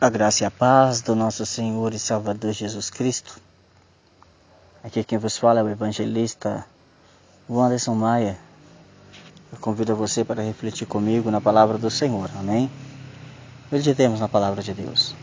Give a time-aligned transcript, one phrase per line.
[0.00, 3.40] A graça e a paz do nosso Senhor e Salvador Jesus Cristo.
[4.84, 6.64] Aqui quem vos fala é o evangelista
[7.50, 8.38] Wanderson Maia.
[9.52, 12.30] Eu convido você para refletir comigo na palavra do Senhor.
[12.38, 12.70] Amém?
[13.72, 15.16] Meditemos na palavra de Deus.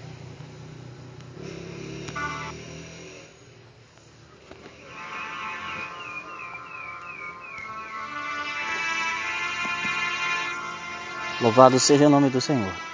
[11.40, 12.85] Louvado seja o nome do Senhor.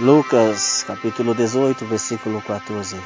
[0.00, 3.00] Lucas capítulo 18, versículo 14.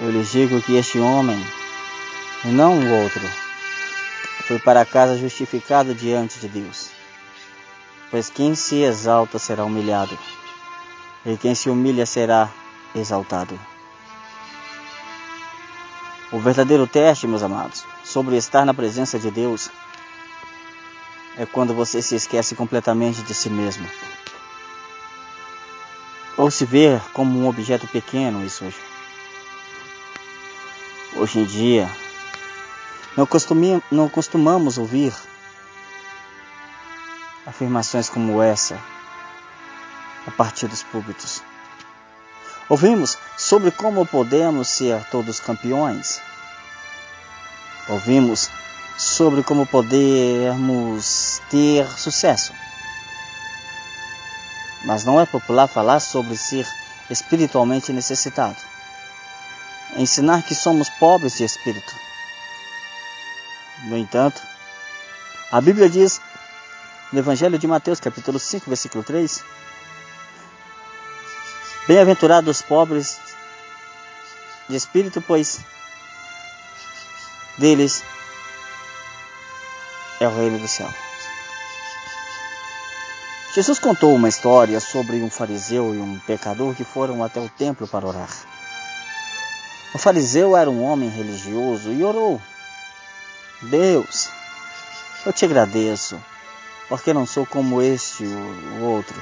[0.00, 1.42] Eu lhes digo que este homem,
[2.44, 3.22] e não o outro,
[4.46, 6.90] foi para casa justificado diante de Deus.
[8.10, 10.16] Pois quem se exalta será humilhado,
[11.24, 12.50] e quem se humilha será
[12.94, 13.58] exaltado.
[16.30, 19.70] O verdadeiro teste, meus amados, sobre estar na presença de Deus
[21.38, 23.88] é quando você se esquece completamente de si mesmo
[26.38, 28.78] ou se ver como um objeto pequeno isso hoje.
[31.16, 31.90] Hoje em dia,
[33.16, 35.12] não, costumi, não costumamos ouvir
[37.44, 38.78] afirmações como essa
[40.26, 41.42] a partir dos púlpitos.
[42.68, 46.20] Ouvimos sobre como podemos ser todos campeões.
[47.88, 48.48] Ouvimos
[48.96, 52.52] sobre como podemos ter sucesso.
[54.88, 56.66] Mas não é popular falar sobre ser
[57.10, 58.56] espiritualmente necessitado.
[59.98, 61.94] Ensinar que somos pobres de espírito.
[63.84, 64.40] No entanto,
[65.52, 66.22] a Bíblia diz
[67.12, 69.44] no Evangelho de Mateus, capítulo 5, versículo 3:
[71.86, 73.20] Bem-aventurados os pobres
[74.70, 75.60] de espírito, pois
[77.58, 78.02] deles
[80.18, 80.90] é o reino do céu.
[83.58, 87.88] Jesus contou uma história sobre um fariseu e um pecador que foram até o templo
[87.88, 88.30] para orar.
[89.92, 92.40] O fariseu era um homem religioso e orou:
[93.62, 94.30] Deus,
[95.26, 96.22] eu te agradeço,
[96.88, 99.20] porque não sou como este o outro,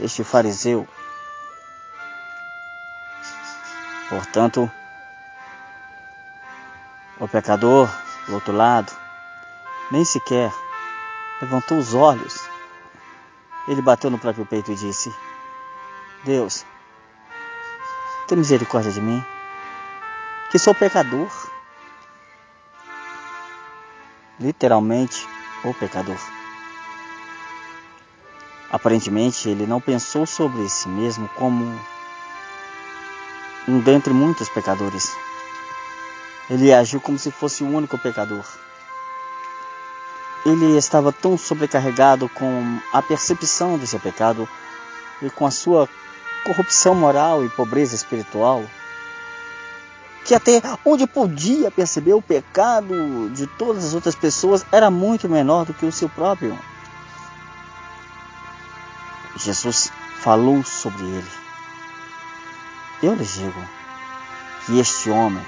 [0.00, 0.84] este fariseu.
[4.08, 4.68] Portanto,
[7.20, 7.88] o pecador,
[8.26, 8.92] do outro lado,
[9.92, 10.52] nem sequer
[11.40, 12.50] levantou os olhos
[13.68, 15.14] ele bateu no próprio peito e disse:
[16.24, 16.64] Deus,
[18.26, 19.24] tem misericórdia de mim,
[20.50, 21.28] que sou pecador.
[24.38, 25.28] Literalmente,
[25.64, 26.16] o pecador.
[28.70, 31.78] Aparentemente, ele não pensou sobre si mesmo como
[33.68, 35.14] um dentre muitos pecadores.
[36.48, 38.44] Ele agiu como se fosse o único pecador
[40.44, 44.48] ele estava tão sobrecarregado com a percepção desse pecado
[45.22, 45.88] e com a sua
[46.44, 48.64] corrupção moral e pobreza espiritual,
[50.24, 55.66] que até onde podia perceber o pecado de todas as outras pessoas era muito menor
[55.66, 56.58] do que o seu próprio.
[59.36, 61.30] Jesus falou sobre ele.
[63.02, 63.64] Eu lhes digo
[64.64, 65.44] que este homem,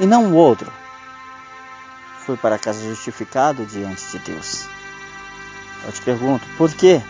[0.00, 0.70] e não o outro,
[2.30, 4.64] foi para casa justificado diante de Deus.
[5.84, 7.02] Eu te pergunto, por quê?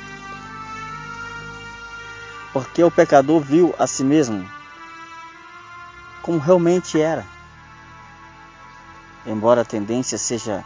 [2.54, 4.48] Porque o pecador viu a si mesmo
[6.22, 7.26] como realmente era.
[9.26, 10.64] Embora a tendência seja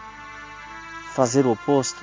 [1.14, 2.00] fazer o oposto,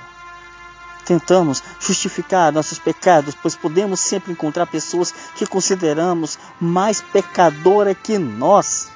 [1.06, 8.92] tentamos justificar nossos pecados, pois podemos sempre encontrar pessoas que consideramos mais pecadora que nós.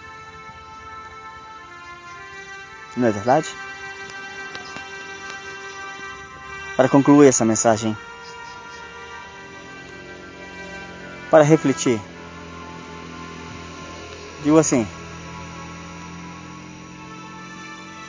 [2.95, 3.49] Não é verdade?
[6.77, 7.95] Para concluir essa mensagem,
[11.29, 11.99] para refletir,
[14.43, 14.87] digo assim: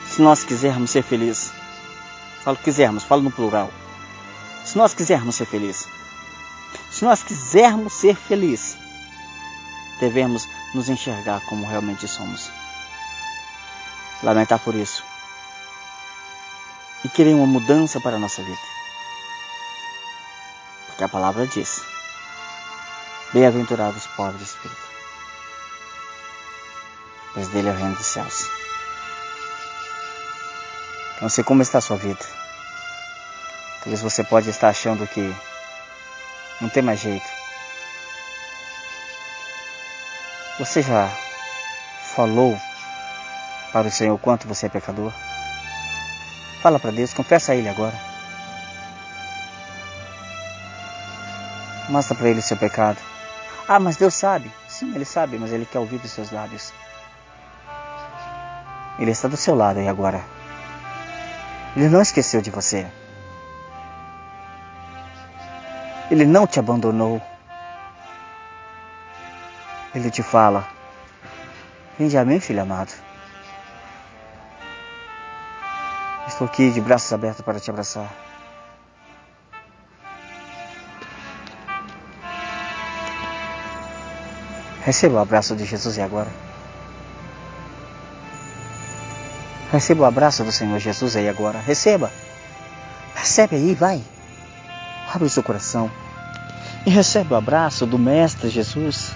[0.09, 1.51] se nós quisermos ser felizes,
[2.43, 3.69] falo quisermos, falo no plural.
[4.65, 5.87] Se nós quisermos ser felizes,
[6.91, 8.77] se nós quisermos ser felizes,
[9.99, 12.51] devemos nos enxergar como realmente somos
[14.23, 15.03] lamentar por isso
[17.03, 18.61] e querer uma mudança para a nossa vida.
[20.87, 21.81] Porque a palavra diz:
[23.33, 24.81] Bem-aventurados os pobres de espírito,
[27.33, 28.49] pois dele é o reino dos céus.
[31.21, 32.23] Não sei como está a sua vida.
[33.79, 35.35] Talvez você pode estar achando que
[36.59, 37.25] não tem mais jeito.
[40.59, 41.09] Você já
[42.15, 42.59] falou
[43.71, 45.11] para o Senhor quanto você é pecador?
[46.61, 48.07] Fala para Deus, confessa a Ele agora.
[51.89, 52.97] Mostra para ele o seu pecado.
[53.67, 54.51] Ah, mas Deus sabe.
[54.67, 56.73] Sim, ele sabe, mas ele quer ouvir dos seus lábios.
[58.99, 60.21] Ele está do seu lado e agora.
[61.75, 62.87] Ele não esqueceu de você.
[66.11, 67.21] Ele não te abandonou.
[69.95, 70.67] Ele te fala:
[71.97, 72.91] Vinde a mim, filho amado.
[76.27, 78.13] Estou aqui de braços abertos para te abraçar.
[84.83, 86.29] Receba o abraço de Jesus e agora.
[89.71, 91.59] Receba o abraço do Senhor Jesus aí agora.
[91.59, 92.11] Receba.
[93.15, 94.01] Recebe aí, vai.
[95.13, 95.91] Abre o seu coração.
[96.85, 99.13] E recebe o abraço do Mestre Jesus.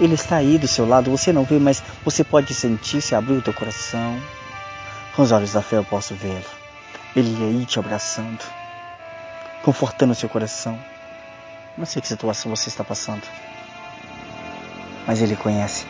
[0.00, 1.10] Ele está aí do seu lado.
[1.10, 4.20] Você não vê, mas você pode sentir se abrir o teu coração.
[5.14, 6.44] Com os olhos da fé eu posso vê-lo.
[7.14, 8.44] Ele aí te abraçando.
[9.62, 10.76] Confortando seu coração.
[11.78, 13.22] Não sei que situação você está passando.
[15.06, 15.86] Mas Ele conhece.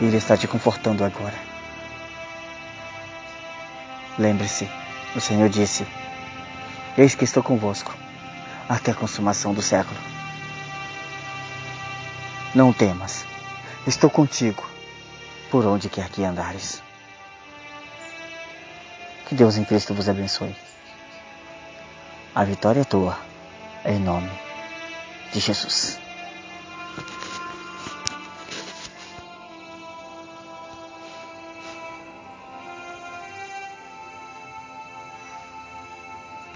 [0.00, 1.34] E Ele está te confortando agora.
[4.16, 4.70] Lembre-se,
[5.16, 5.84] o Senhor disse:
[6.96, 7.92] Eis que estou convosco
[8.68, 9.98] até a consumação do século.
[12.54, 13.26] Não temas,
[13.84, 14.64] estou contigo
[15.50, 16.83] por onde quer que andares.
[19.34, 20.54] Que Deus em Cristo vos abençoe.
[22.32, 23.18] A vitória é tua,
[23.84, 24.30] em nome
[25.32, 26.03] de Jesus.